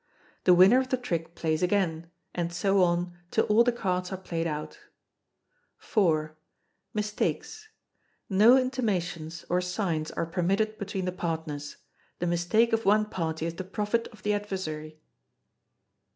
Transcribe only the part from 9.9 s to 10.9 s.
are permitted